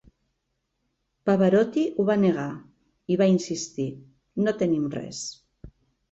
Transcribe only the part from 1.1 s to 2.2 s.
Pavarotti ho va